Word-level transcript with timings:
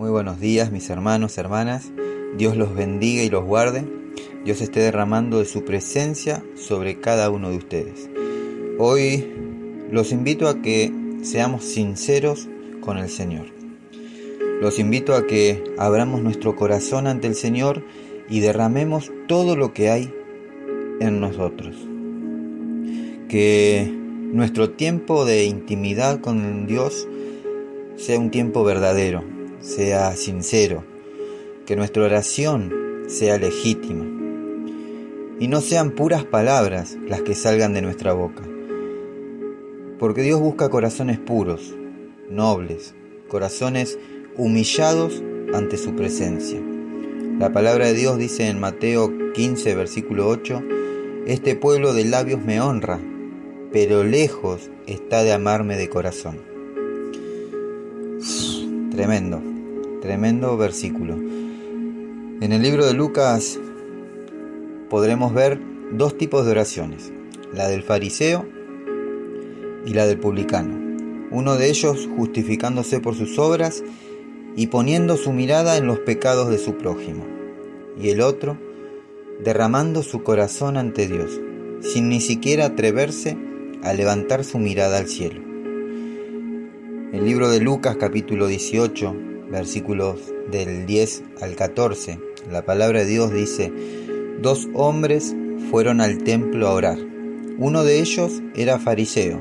Muy 0.00 0.08
buenos 0.08 0.40
días 0.40 0.72
mis 0.72 0.88
hermanos, 0.88 1.36
hermanas. 1.36 1.92
Dios 2.38 2.56
los 2.56 2.74
bendiga 2.74 3.22
y 3.22 3.28
los 3.28 3.44
guarde. 3.44 3.84
Dios 4.46 4.62
esté 4.62 4.80
derramando 4.80 5.40
de 5.40 5.44
su 5.44 5.62
presencia 5.66 6.42
sobre 6.54 7.00
cada 7.00 7.28
uno 7.28 7.50
de 7.50 7.58
ustedes. 7.58 8.08
Hoy 8.78 9.30
los 9.90 10.10
invito 10.10 10.48
a 10.48 10.62
que 10.62 10.90
seamos 11.20 11.66
sinceros 11.66 12.48
con 12.80 12.96
el 12.96 13.10
Señor. 13.10 13.48
Los 14.62 14.78
invito 14.78 15.14
a 15.14 15.26
que 15.26 15.62
abramos 15.76 16.22
nuestro 16.22 16.56
corazón 16.56 17.06
ante 17.06 17.26
el 17.26 17.34
Señor 17.34 17.84
y 18.30 18.40
derramemos 18.40 19.12
todo 19.28 19.54
lo 19.54 19.74
que 19.74 19.90
hay 19.90 20.14
en 21.00 21.20
nosotros. 21.20 21.76
Que 23.28 23.86
nuestro 24.32 24.70
tiempo 24.70 25.26
de 25.26 25.44
intimidad 25.44 26.22
con 26.22 26.66
Dios 26.66 27.06
sea 27.96 28.18
un 28.18 28.30
tiempo 28.30 28.64
verdadero, 28.64 29.22
sea 29.60 30.16
sincero, 30.16 30.84
que 31.66 31.76
nuestra 31.76 32.04
oración 32.04 33.04
sea 33.06 33.38
legítima 33.38 34.04
y 35.38 35.48
no 35.48 35.60
sean 35.60 35.92
puras 35.92 36.24
palabras 36.24 36.96
las 37.08 37.22
que 37.22 37.34
salgan 37.34 37.72
de 37.72 37.82
nuestra 37.82 38.12
boca. 38.12 38.42
Porque 39.98 40.22
Dios 40.22 40.40
busca 40.40 40.68
corazones 40.68 41.18
puros, 41.18 41.74
nobles, 42.28 42.94
corazones 43.28 43.98
humillados 44.36 45.22
ante 45.52 45.78
su 45.78 45.94
presencia. 45.94 46.60
La 47.38 47.52
palabra 47.52 47.86
de 47.86 47.94
Dios 47.94 48.18
dice 48.18 48.48
en 48.48 48.60
Mateo 48.60 49.32
15, 49.32 49.74
versículo 49.74 50.28
8, 50.28 50.62
Este 51.26 51.56
pueblo 51.56 51.94
de 51.94 52.04
labios 52.04 52.44
me 52.44 52.60
honra, 52.60 53.00
pero 53.72 54.04
lejos 54.04 54.70
está 54.86 55.22
de 55.22 55.32
amarme 55.32 55.76
de 55.76 55.88
corazón. 55.88 56.38
Tremendo, 58.90 59.40
tremendo 60.00 60.56
versículo. 60.56 61.14
En 61.14 62.52
el 62.52 62.62
libro 62.62 62.86
de 62.86 62.94
Lucas 62.94 63.58
podremos 64.88 65.34
ver 65.34 65.60
dos 65.92 66.16
tipos 66.16 66.44
de 66.44 66.52
oraciones, 66.52 67.12
la 67.52 67.68
del 67.68 67.82
fariseo 67.82 68.46
y 69.84 69.92
la 69.94 70.06
del 70.06 70.18
publicano. 70.18 70.78
Uno 71.30 71.56
de 71.56 71.68
ellos 71.68 72.08
justificándose 72.16 73.00
por 73.00 73.14
sus 73.14 73.38
obras 73.38 73.84
y 74.56 74.68
poniendo 74.68 75.16
su 75.16 75.32
mirada 75.32 75.76
en 75.76 75.86
los 75.86 76.00
pecados 76.00 76.48
de 76.48 76.58
su 76.58 76.76
prójimo, 76.76 77.24
y 78.00 78.08
el 78.08 78.20
otro 78.20 78.58
derramando 79.44 80.02
su 80.02 80.22
corazón 80.22 80.76
ante 80.76 81.06
Dios, 81.06 81.40
sin 81.80 82.08
ni 82.08 82.20
siquiera 82.20 82.66
atreverse 82.66 83.36
a 83.82 83.92
levantar 83.92 84.44
su 84.44 84.58
mirada 84.58 84.98
al 84.98 85.06
cielo. 85.06 85.40
El 87.12 87.24
libro 87.24 87.48
de 87.48 87.60
Lucas 87.60 87.96
capítulo 87.96 88.46
18, 88.46 89.29
versículos 89.50 90.18
del 90.50 90.86
10 90.86 91.22
al 91.40 91.56
14, 91.56 92.18
la 92.50 92.64
palabra 92.64 93.00
de 93.00 93.06
Dios 93.06 93.32
dice, 93.32 93.72
dos 94.40 94.68
hombres 94.74 95.34
fueron 95.70 96.00
al 96.00 96.18
templo 96.18 96.68
a 96.68 96.72
orar. 96.72 96.98
Uno 97.58 97.84
de 97.84 98.00
ellos 98.00 98.42
era 98.54 98.78
fariseo 98.78 99.40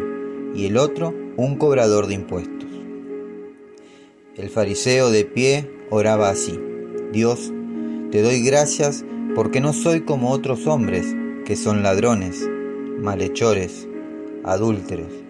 y 0.53 0.65
el 0.65 0.77
otro 0.77 1.13
un 1.37 1.55
cobrador 1.55 2.07
de 2.07 2.15
impuestos. 2.15 2.69
El 4.35 4.49
fariseo 4.49 5.11
de 5.11 5.25
pie 5.25 5.69
oraba 5.89 6.29
así, 6.29 6.59
Dios, 7.11 7.51
te 8.11 8.21
doy 8.21 8.41
gracias 8.41 9.05
porque 9.35 9.61
no 9.61 9.73
soy 9.73 10.01
como 10.01 10.31
otros 10.31 10.67
hombres 10.67 11.15
que 11.45 11.55
son 11.55 11.83
ladrones, 11.83 12.47
malhechores, 12.99 13.87
adúlteros 14.43 15.29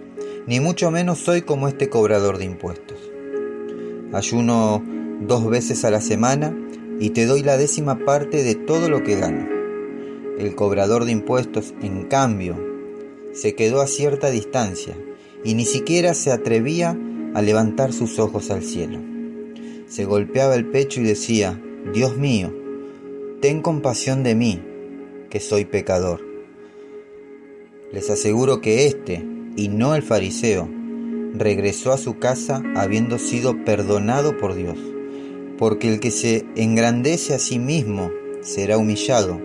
ni 0.50 0.60
mucho 0.60 0.90
menos 0.90 1.20
soy 1.20 1.44
como 1.44 1.68
este 1.68 1.90
cobrador 1.90 2.40
de 2.40 2.46
impuestos. 2.46 3.09
Ayuno 4.12 4.84
dos 5.22 5.50
veces 5.50 5.86
a 5.86 5.92
la 5.92 6.02
semana 6.02 6.56
y 7.00 7.12
te 7.12 7.26
doy 7.26 7.44
la 7.44 7.58
décima 7.58 8.00
parte 8.06 8.44
de 8.44 8.56
todo 8.56 8.90
lo 8.90 9.04
que 9.04 9.16
gano. 9.16 9.48
El 10.40 10.56
cobrador 10.56 11.06
de 11.06 11.12
impuestos, 11.12 11.74
en 11.82 12.06
cambio, 12.06 12.58
se 13.34 13.54
quedó 13.54 13.82
a 13.82 13.88
cierta 13.88 14.32
distancia 14.32 14.96
y 15.44 15.54
ni 15.54 15.66
siquiera 15.66 16.14
se 16.14 16.32
atrevía 16.32 16.98
a 17.34 17.42
levantar 17.42 17.94
sus 17.94 18.18
ojos 18.20 18.50
al 18.50 18.64
cielo. 18.64 19.00
Se 19.88 20.06
golpeaba 20.06 20.56
el 20.56 20.66
pecho 20.66 21.02
y 21.02 21.04
decía, 21.04 21.62
Dios 21.94 22.18
mío, 22.18 22.52
ten 23.42 23.62
compasión 23.62 24.24
de 24.24 24.36
mí, 24.36 24.62
que 25.30 25.40
soy 25.40 25.66
pecador. 25.66 26.22
Les 27.92 28.10
aseguro 28.10 28.62
que 28.62 28.88
éste, 28.88 29.24
y 29.56 29.68
no 29.68 29.96
el 29.96 30.04
fariseo, 30.04 30.70
regresó 31.34 31.92
a 31.92 31.98
su 31.98 32.20
casa 32.20 32.64
habiendo 32.76 33.20
sido 33.20 33.64
perdonado 33.64 34.38
por 34.38 34.56
Dios, 34.56 34.78
porque 35.58 35.92
el 35.92 36.00
que 36.00 36.12
se 36.12 36.46
engrandece 36.56 37.34
a 37.34 37.40
sí 37.40 37.60
mismo 37.60 38.12
será 38.42 38.78
humillado, 38.78 39.40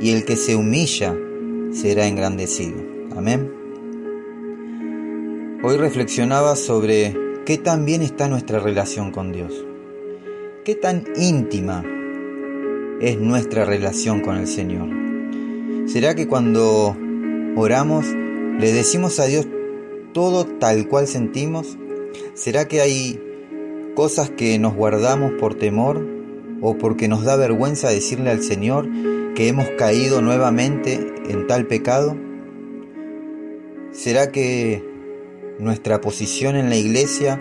y 0.00 0.12
el 0.12 0.24
que 0.24 0.36
se 0.36 0.56
humilla 0.56 1.16
será 1.72 2.06
engrandecido. 2.06 2.82
Amén. 3.16 3.52
Hoy 5.62 5.76
reflexionaba 5.76 6.56
sobre 6.56 7.16
qué 7.44 7.58
tan 7.58 7.84
bien 7.84 8.02
está 8.02 8.28
nuestra 8.28 8.60
relación 8.60 9.12
con 9.12 9.32
Dios, 9.32 9.52
qué 10.64 10.74
tan 10.74 11.04
íntima 11.16 11.84
es 13.00 13.18
nuestra 13.18 13.64
relación 13.64 14.20
con 14.20 14.36
el 14.36 14.46
Señor. 14.46 14.88
¿Será 15.86 16.14
que 16.14 16.28
cuando 16.28 16.96
oramos 17.56 18.06
¿Le 18.60 18.74
decimos 18.74 19.18
a 19.20 19.24
Dios 19.24 19.46
todo 20.12 20.44
tal 20.44 20.88
cual 20.88 21.06
sentimos? 21.06 21.78
¿Será 22.34 22.68
que 22.68 22.80
hay 22.80 23.20
cosas 23.94 24.30
que 24.30 24.58
nos 24.58 24.74
guardamos 24.74 25.32
por 25.32 25.54
temor 25.54 26.06
o 26.60 26.76
porque 26.78 27.08
nos 27.08 27.24
da 27.24 27.36
vergüenza 27.36 27.88
decirle 27.88 28.30
al 28.30 28.42
Señor 28.42 28.88
que 29.34 29.48
hemos 29.48 29.68
caído 29.70 30.20
nuevamente 30.22 31.14
en 31.28 31.46
tal 31.46 31.66
pecado? 31.66 32.16
¿Será 33.92 34.30
que 34.30 34.84
nuestra 35.58 36.00
posición 36.00 36.56
en 36.56 36.70
la 36.70 36.76
iglesia 36.76 37.40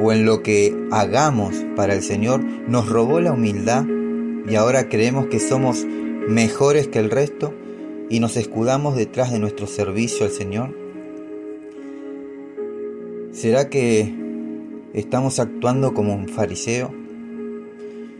o 0.00 0.12
en 0.12 0.24
lo 0.24 0.42
que 0.42 0.76
hagamos 0.90 1.54
para 1.76 1.94
el 1.94 2.02
Señor 2.02 2.42
nos 2.42 2.88
robó 2.88 3.20
la 3.20 3.32
humildad 3.32 3.84
y 4.48 4.54
ahora 4.54 4.88
creemos 4.88 5.26
que 5.26 5.40
somos 5.40 5.84
mejores 6.28 6.88
que 6.88 6.98
el 6.98 7.10
resto? 7.10 7.52
y 8.10 8.20
nos 8.20 8.36
escudamos 8.36 8.96
detrás 8.96 9.32
de 9.32 9.38
nuestro 9.38 9.66
servicio 9.66 10.24
al 10.24 10.32
Señor? 10.32 10.87
¿Será 13.38 13.70
que 13.70 14.12
estamos 14.94 15.38
actuando 15.38 15.94
como 15.94 16.12
un 16.12 16.28
fariseo, 16.28 16.92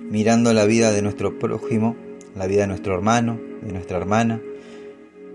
mirando 0.09 0.53
la 0.53 0.65
vida 0.65 0.93
de 0.93 1.03
nuestro 1.03 1.41
prójimo, 1.41 1.97
la 2.37 2.47
vida 2.47 2.61
de 2.61 2.67
nuestro 2.69 2.95
hermano, 2.95 3.37
de 3.62 3.73
nuestra 3.73 3.99
hermana, 3.99 4.41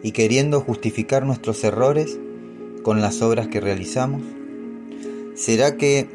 y 0.02 0.14
queriendo 0.14 0.62
justificar 0.62 1.26
nuestros 1.26 1.62
errores 1.66 2.18
con 2.82 3.02
las 3.02 3.22
obras 3.22 3.50
que 3.50 3.60
realizamos? 3.60 4.22
¿Será 5.36 5.76
que 5.76 6.08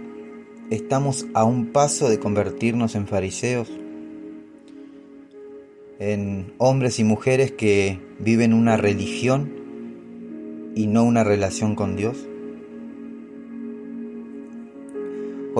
estamos 0.71 1.27
a 1.35 1.45
un 1.45 1.67
paso 1.67 2.09
de 2.09 2.19
convertirnos 2.19 2.95
en 2.95 3.06
fariseos? 3.06 3.71
en 5.99 6.55
hombres 6.56 7.00
y 7.00 7.05
mujeres 7.05 7.53
que 7.53 7.99
viven 8.19 8.55
una 8.55 8.79
religión 8.79 9.53
y 10.75 10.87
no 10.87 11.05
una 11.05 11.23
relación 11.23 11.75
con 11.75 11.97
Dios? 11.97 12.17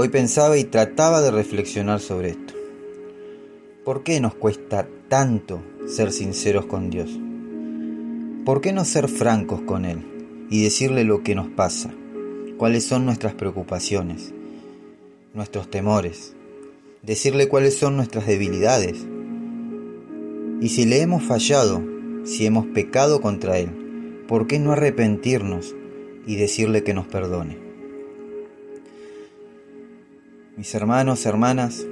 Hoy 0.01 0.11
pensaba 0.11 0.57
y 0.57 0.63
trataba 0.63 1.21
de 1.23 1.33
reflexionar 1.33 1.99
sobre 1.99 2.29
esto. 2.29 2.55
¿Por 3.85 4.05
qué 4.05 4.21
nos 4.21 4.33
cuesta 4.33 4.87
tanto 5.09 5.61
ser 5.89 6.13
sinceros 6.13 6.67
con 6.67 6.89
Dios? 6.89 7.11
¿Por 8.45 8.61
qué 8.61 8.73
no 8.73 8.85
ser 8.85 9.09
francos 9.09 9.61
con 9.63 9.85
Él 9.85 10.47
y 10.51 10.63
decirle 10.63 11.03
lo 11.03 11.25
que 11.25 11.35
nos 11.35 11.49
pasa? 11.49 11.91
¿Cuáles 12.59 12.85
son 12.85 13.07
nuestras 13.07 13.35
preocupaciones? 13.35 14.33
¿Nuestros 15.35 15.69
temores? 15.69 16.37
Decirle 17.03 17.49
cuáles 17.49 17.77
son 17.77 17.97
nuestras 17.97 18.29
debilidades? 18.29 19.05
Y 20.61 20.69
si 20.69 20.85
le 20.85 21.03
hemos 21.03 21.25
fallado, 21.25 21.83
si 22.23 22.47
hemos 22.47 22.67
pecado 22.67 23.21
contra 23.21 23.59
Él, 23.59 24.25
¿por 24.29 24.47
qué 24.47 24.61
no 24.61 24.71
arrepentirnos 24.71 25.75
y 26.25 26.37
decirle 26.37 26.85
que 26.85 26.95
nos 26.95 27.09
perdone? 27.09 27.68
Mis 30.59 30.75
hermanos, 30.75 31.25
hermanas, 31.25 31.87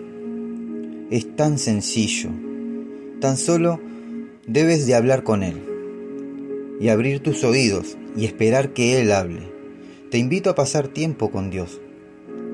es 1.08 1.36
tan 1.36 1.56
sencillo. 1.56 2.30
Tan 3.20 3.36
solo 3.36 3.78
debes 4.48 4.88
de 4.88 4.96
hablar 4.96 5.22
con 5.22 5.44
Él 5.44 5.62
y 6.80 6.88
abrir 6.88 7.22
tus 7.22 7.44
oídos 7.44 7.96
y 8.16 8.24
esperar 8.24 8.72
que 8.72 9.00
Él 9.00 9.12
hable. 9.12 9.42
Te 10.10 10.18
invito 10.18 10.50
a 10.50 10.56
pasar 10.56 10.88
tiempo 10.88 11.30
con 11.30 11.48
Dios 11.48 11.80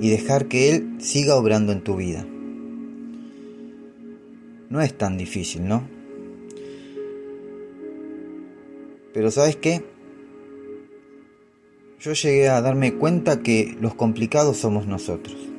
y 0.03 0.11
dejar 0.11 0.49
que 0.49 0.75
Él 0.75 0.97
siga 0.99 1.35
obrando 1.35 1.73
en 1.73 1.81
tu 1.81 1.97
vida. 1.97 2.27
No 4.69 4.83
es 4.83 4.93
tan 4.93 5.17
difícil, 5.17 5.67
¿no? 5.67 5.89
Pero 9.15 9.31
¿sabes 9.31 9.57
qué? 9.57 9.83
Yo 12.01 12.13
llegué 12.13 12.51
a 12.51 12.61
darme 12.61 12.97
cuenta 12.97 13.41
que 13.41 13.79
los 13.81 13.95
complicados 13.95 14.59
somos 14.59 14.87
nosotros. 14.87 15.52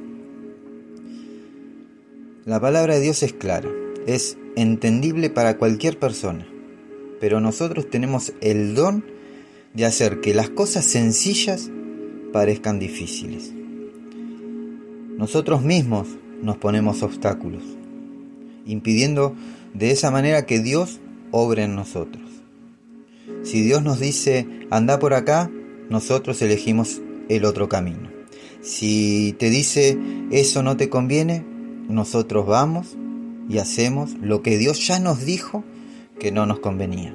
La 2.45 2.59
palabra 2.59 2.95
de 2.95 2.99
Dios 2.99 3.23
es 3.23 3.31
clara, 3.31 3.69
es 4.05 4.37
entendible 4.57 5.29
para 5.29 5.57
cualquier 5.57 5.97
persona, 5.97 6.45
pero 7.21 7.39
nosotros 7.39 7.89
tenemos 7.89 8.33
el 8.41 8.75
don 8.75 9.05
de 9.73 9.85
hacer 9.85 10.19
que 10.19 10.33
las 10.33 10.49
cosas 10.49 10.83
sencillas 10.83 11.71
parezcan 12.33 12.79
difíciles. 12.79 13.53
Nosotros 15.17 15.61
mismos 15.61 16.09
nos 16.41 16.57
ponemos 16.57 17.01
obstáculos, 17.01 17.63
impidiendo 18.65 19.37
de 19.73 19.91
esa 19.91 20.11
manera 20.11 20.45
que 20.45 20.59
Dios 20.59 20.99
obre 21.31 21.63
en 21.63 21.75
nosotros. 21.75 22.29
Si 23.43 23.61
Dios 23.61 23.83
nos 23.83 24.01
dice, 24.01 24.45
anda 24.69 24.99
por 24.99 25.13
acá, 25.13 25.49
nosotros 25.89 26.41
elegimos 26.41 27.01
el 27.29 27.45
otro 27.45 27.69
camino. 27.69 28.09
Si 28.61 29.33
te 29.39 29.49
dice, 29.49 29.97
eso 30.29 30.61
no 30.61 30.75
te 30.75 30.89
conviene, 30.89 31.52
nosotros 31.87 32.45
vamos 32.45 32.97
y 33.49 33.57
hacemos 33.57 34.13
lo 34.21 34.41
que 34.41 34.57
Dios 34.57 34.85
ya 34.85 34.99
nos 34.99 35.25
dijo 35.25 35.63
que 36.19 36.31
no 36.31 36.45
nos 36.45 36.59
convenía. 36.59 37.13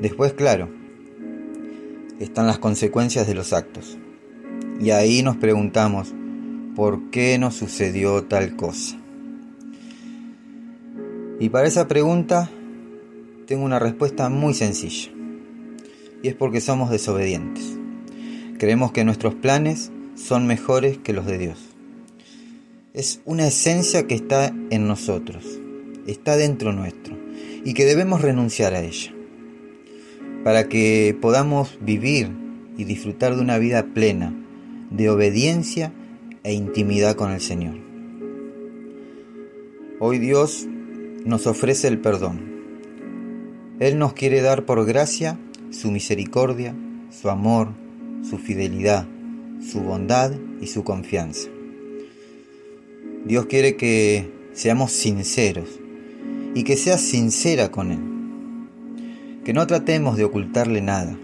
Después, 0.00 0.32
claro, 0.32 0.68
están 2.20 2.46
las 2.46 2.58
consecuencias 2.58 3.26
de 3.26 3.34
los 3.34 3.52
actos. 3.52 3.98
Y 4.80 4.90
ahí 4.90 5.22
nos 5.22 5.36
preguntamos, 5.36 6.14
¿por 6.74 7.10
qué 7.10 7.38
nos 7.38 7.54
sucedió 7.54 8.24
tal 8.24 8.56
cosa? 8.56 8.96
Y 11.38 11.50
para 11.50 11.66
esa 11.66 11.86
pregunta 11.86 12.50
tengo 13.46 13.64
una 13.64 13.78
respuesta 13.78 14.28
muy 14.28 14.54
sencilla. 14.54 15.10
Y 16.22 16.28
es 16.28 16.34
porque 16.34 16.60
somos 16.60 16.90
desobedientes. 16.90 17.78
Creemos 18.58 18.92
que 18.92 19.04
nuestros 19.04 19.34
planes 19.34 19.92
son 20.14 20.46
mejores 20.46 20.98
que 20.98 21.12
los 21.12 21.26
de 21.26 21.38
Dios. 21.38 21.65
Es 22.96 23.20
una 23.26 23.46
esencia 23.46 24.06
que 24.06 24.14
está 24.14 24.54
en 24.70 24.88
nosotros, 24.88 25.44
está 26.06 26.38
dentro 26.38 26.72
nuestro 26.72 27.14
y 27.62 27.74
que 27.74 27.84
debemos 27.84 28.22
renunciar 28.22 28.72
a 28.72 28.80
ella 28.80 29.12
para 30.42 30.66
que 30.70 31.14
podamos 31.20 31.76
vivir 31.82 32.30
y 32.78 32.84
disfrutar 32.84 33.36
de 33.36 33.42
una 33.42 33.58
vida 33.58 33.84
plena 33.92 34.32
de 34.90 35.10
obediencia 35.10 35.92
e 36.42 36.54
intimidad 36.54 37.16
con 37.16 37.32
el 37.32 37.42
Señor. 37.42 37.76
Hoy 40.00 40.18
Dios 40.18 40.66
nos 41.22 41.46
ofrece 41.46 41.88
el 41.88 41.98
perdón. 41.98 42.40
Él 43.78 43.98
nos 43.98 44.14
quiere 44.14 44.40
dar 44.40 44.64
por 44.64 44.86
gracia 44.86 45.38
su 45.68 45.90
misericordia, 45.90 46.74
su 47.10 47.28
amor, 47.28 47.74
su 48.22 48.38
fidelidad, 48.38 49.06
su 49.60 49.80
bondad 49.80 50.32
y 50.62 50.68
su 50.68 50.82
confianza. 50.82 51.50
Dios 53.26 53.46
quiere 53.46 53.74
que 53.74 54.30
seamos 54.52 54.92
sinceros 54.92 55.80
y 56.54 56.62
que 56.62 56.76
seas 56.76 57.00
sincera 57.00 57.72
con 57.72 57.90
Él. 57.90 57.98
Que 59.44 59.52
no 59.52 59.66
tratemos 59.66 60.16
de 60.16 60.22
ocultarle 60.22 60.80
nada, 60.80 61.18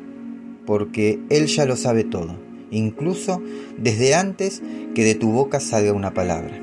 porque 0.66 1.20
Él 1.30 1.46
ya 1.46 1.64
lo 1.64 1.76
sabe 1.76 2.02
todo, 2.02 2.34
incluso 2.72 3.40
desde 3.78 4.16
antes 4.16 4.62
que 4.96 5.04
de 5.04 5.14
tu 5.14 5.30
boca 5.30 5.60
salga 5.60 5.92
una 5.92 6.12
palabra. 6.12 6.60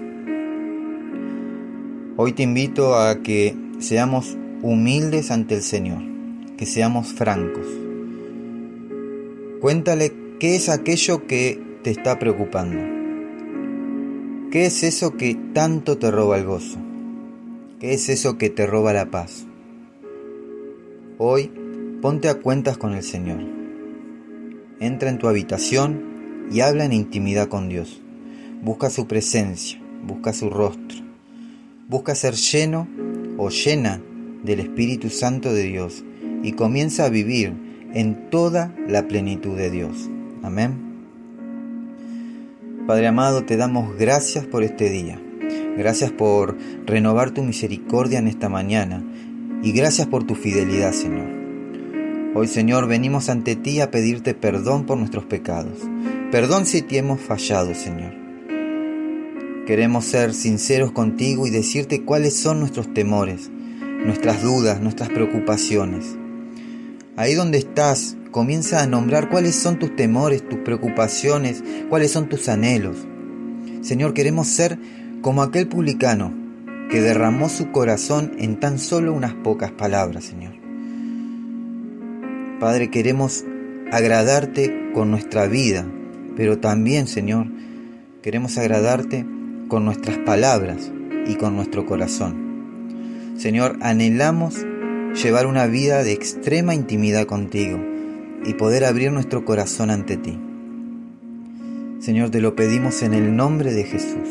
Hoy 2.18 2.34
te 2.34 2.44
invito 2.44 2.96
a 2.96 3.22
que 3.24 3.56
seamos 3.80 4.36
humildes 4.62 5.32
ante 5.32 5.56
el 5.56 5.62
Señor, 5.62 6.02
que 6.58 6.66
seamos 6.66 7.14
francos. 7.14 7.66
Cuéntale 9.62 10.12
qué 10.38 10.58
es 10.58 10.68
aquello 10.68 11.28
que 11.28 11.62
te 11.82 11.92
está 11.92 12.20
preocupando. 12.20 12.99
¿Qué 14.52 14.66
es 14.66 14.82
eso 14.82 15.16
que 15.16 15.38
tanto 15.54 16.00
te 16.00 16.10
roba 16.10 16.40
el 16.40 16.46
gozo? 16.46 16.80
¿Qué 17.80 17.94
es 17.94 18.10
eso 18.10 18.40
que 18.40 18.50
te 18.50 18.66
roba 18.66 18.94
la 18.94 19.12
paz? 19.12 19.46
Hoy 21.20 21.52
ponte 22.02 22.30
a 22.30 22.40
cuentas 22.40 22.76
con 22.80 22.96
el 22.96 23.04
Señor. 23.04 23.42
Entra 24.80 25.12
en 25.12 25.20
tu 25.20 25.28
habitación 25.28 26.48
y 26.52 26.62
habla 26.62 26.86
en 26.86 26.94
intimidad 26.94 27.48
con 27.48 27.70
Dios. 27.70 28.02
Busca 28.64 28.90
su 28.90 29.06
presencia, 29.06 29.80
busca 30.08 30.34
su 30.34 30.50
rostro. 30.50 30.98
Busca 31.88 32.16
ser 32.16 32.34
lleno 32.34 32.88
o 33.38 33.50
llena 33.50 34.02
del 34.44 34.62
Espíritu 34.62 35.12
Santo 35.12 35.54
de 35.54 35.66
Dios 35.66 36.04
y 36.42 36.54
comienza 36.54 37.06
a 37.06 37.10
vivir 37.10 37.54
en 37.94 38.32
toda 38.32 38.74
la 38.88 39.08
plenitud 39.08 39.56
de 39.56 39.70
Dios. 39.70 40.10
Amén. 40.42 40.89
Padre 42.90 43.06
amado, 43.06 43.46
te 43.46 43.56
damos 43.56 43.96
gracias 44.00 44.48
por 44.48 44.64
este 44.64 44.90
día. 44.90 45.22
Gracias 45.78 46.12
por 46.12 46.58
renovar 46.88 47.30
tu 47.30 47.44
misericordia 47.44 48.18
en 48.18 48.28
esta 48.28 48.50
mañana 48.50 49.04
y 49.62 49.74
gracias 49.74 50.08
por 50.08 50.24
tu 50.24 50.34
fidelidad, 50.34 50.92
Señor. 50.92 51.28
Hoy, 52.34 52.48
Señor, 52.48 52.88
venimos 52.88 53.30
ante 53.30 53.56
ti 53.56 53.80
a 53.80 53.92
pedirte 53.92 54.34
perdón 54.34 54.88
por 54.88 54.98
nuestros 54.98 55.26
pecados. 55.26 55.78
Perdón 56.32 56.66
si 56.66 56.82
te 56.82 56.98
hemos 56.98 57.22
fallado, 57.22 57.76
Señor. 57.76 58.12
Queremos 59.68 60.06
ser 60.06 60.34
sinceros 60.34 60.92
contigo 60.92 61.46
y 61.46 61.52
decirte 61.52 62.04
cuáles 62.04 62.38
son 62.38 62.60
nuestros 62.60 62.92
temores, 62.92 63.52
nuestras 64.04 64.42
dudas, 64.42 64.82
nuestras 64.82 65.10
preocupaciones. 65.10 66.18
Ahí 67.18 67.36
donde 67.36 67.60
estás, 67.60 68.18
comienza 68.32 68.82
a 68.82 68.88
nombrar 68.88 69.30
cuáles 69.30 69.56
son 69.56 69.80
tus 69.80 69.96
temores, 69.96 70.48
tus 70.48 70.60
preocupaciones, 70.60 71.64
cuáles 71.90 72.12
son 72.12 72.30
tus 72.30 72.48
anhelos. 72.50 72.98
Señor, 73.82 74.14
queremos 74.14 74.48
ser 74.48 74.78
como 75.22 75.42
aquel 75.42 75.68
publicano 75.68 76.34
que 76.90 77.02
derramó 77.02 77.50
su 77.50 77.72
corazón 77.72 78.34
en 78.38 78.60
tan 78.60 78.80
solo 78.80 79.14
unas 79.14 79.34
pocas 79.34 79.72
palabras, 79.72 80.26
Señor. 80.26 80.54
Padre, 82.60 82.90
queremos 82.90 83.46
agradarte 83.92 84.92
con 84.94 85.12
nuestra 85.12 85.48
vida, 85.48 85.86
pero 86.36 86.60
también, 86.60 87.08
Señor, 87.08 87.48
queremos 88.22 88.58
agradarte 88.58 89.26
con 89.68 89.86
nuestras 89.86 90.18
palabras 90.20 90.92
y 91.28 91.36
con 91.36 91.56
nuestro 91.56 91.86
corazón. 91.86 93.36
Señor, 93.38 93.78
anhelamos 93.82 94.66
llevar 95.24 95.48
una 95.48 95.68
vida 95.68 96.04
de 96.04 96.12
extrema 96.12 96.76
intimidad 96.76 97.26
contigo 97.26 97.80
y 98.46 98.54
poder 98.54 98.86
abrir 98.86 99.12
nuestro 99.12 99.46
corazón 99.46 99.90
ante 99.90 100.18
ti. 100.18 100.40
Señor, 102.00 102.30
te 102.30 102.42
lo 102.42 102.56
pedimos 102.56 103.04
en 103.04 103.14
el 103.14 103.36
nombre 103.36 103.74
de 103.74 103.84
Jesús. 103.84 104.28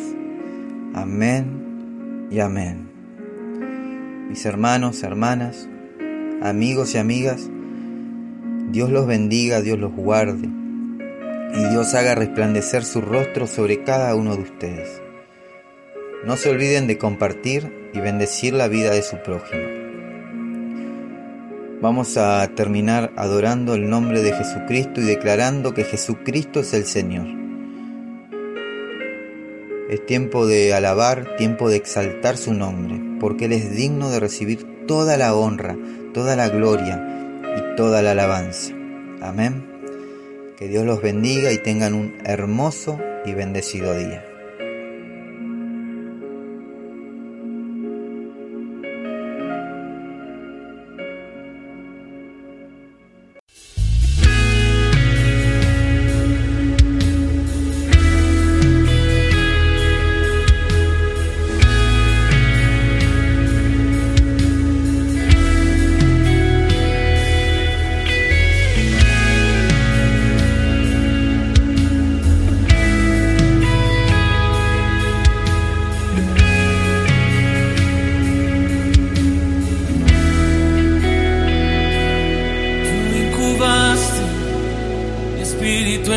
Amén 0.94 2.28
y 2.30 2.40
amén. 2.40 2.88
Mis 4.28 4.44
hermanos, 4.46 5.02
hermanas, 5.02 5.68
amigos 6.42 6.94
y 6.94 6.98
amigas, 6.98 7.48
Dios 8.70 8.90
los 8.90 9.06
bendiga, 9.06 9.60
Dios 9.60 9.78
los 9.78 9.92
guarde 9.92 10.48
y 11.54 11.64
Dios 11.70 11.94
haga 11.94 12.14
resplandecer 12.14 12.84
su 12.84 13.00
rostro 13.00 13.46
sobre 13.46 13.82
cada 13.84 14.14
uno 14.14 14.36
de 14.36 14.42
ustedes. 14.42 15.00
No 16.24 16.36
se 16.36 16.50
olviden 16.50 16.86
de 16.86 16.98
compartir 16.98 17.90
y 17.94 18.00
bendecir 18.00 18.52
la 18.54 18.68
vida 18.68 18.90
de 18.90 19.02
su 19.02 19.16
prójimo. 19.22 19.77
Vamos 21.80 22.16
a 22.16 22.44
terminar 22.56 23.12
adorando 23.14 23.74
el 23.74 23.88
nombre 23.88 24.20
de 24.20 24.32
Jesucristo 24.32 25.00
y 25.00 25.04
declarando 25.04 25.74
que 25.74 25.84
Jesucristo 25.84 26.58
es 26.58 26.74
el 26.74 26.86
Señor. 26.86 27.28
Es 29.88 30.04
tiempo 30.04 30.48
de 30.48 30.74
alabar, 30.74 31.36
tiempo 31.36 31.70
de 31.70 31.76
exaltar 31.76 32.36
su 32.36 32.52
nombre, 32.52 33.00
porque 33.20 33.44
Él 33.44 33.52
es 33.52 33.76
digno 33.76 34.10
de 34.10 34.18
recibir 34.18 34.86
toda 34.88 35.16
la 35.16 35.36
honra, 35.36 35.76
toda 36.12 36.34
la 36.34 36.48
gloria 36.48 37.40
y 37.56 37.76
toda 37.76 38.02
la 38.02 38.10
alabanza. 38.10 38.74
Amén. 39.22 39.64
Que 40.58 40.66
Dios 40.66 40.84
los 40.84 41.00
bendiga 41.00 41.52
y 41.52 41.58
tengan 41.58 41.94
un 41.94 42.18
hermoso 42.24 42.98
y 43.24 43.34
bendecido 43.34 43.94
día. 43.94 44.27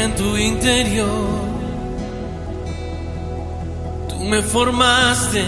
En 0.04 0.16
tu 0.16 0.38
interior. 0.38 1.42
Tú 4.10 4.18
me 4.32 4.42
formaste 4.42 5.44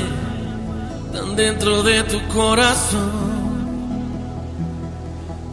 tan 1.13 1.35
dentro 1.35 1.83
de 1.83 2.03
tu 2.03 2.19
corazón. 2.27 3.33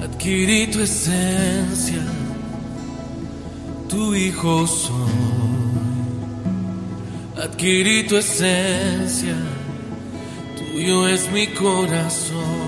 Adquirí 0.04 0.66
tu 0.66 0.80
esencia, 0.80 2.04
tu 3.88 4.14
hijo 4.14 4.66
soy. 4.66 5.30
Adquirí 7.44 8.06
tu 8.06 8.16
esencia, 8.16 9.36
tuyo 10.58 11.08
es 11.08 11.30
mi 11.32 11.46
corazón. 11.48 12.59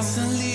constantly 0.00 0.49